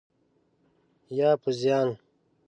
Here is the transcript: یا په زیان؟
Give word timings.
یا 1.17 1.29
په 1.41 1.49
زیان؟ 1.59 1.89